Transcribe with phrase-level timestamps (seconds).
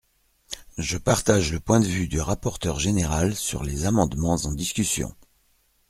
[0.79, 5.15] Je partage le point de vue du rapporteur général sur les amendements en discussion.